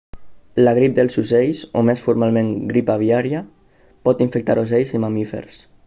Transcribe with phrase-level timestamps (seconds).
[0.67, 3.43] la grip dels ocells o més formalment grip aviària
[4.09, 5.63] pot infectar ocells i mamífers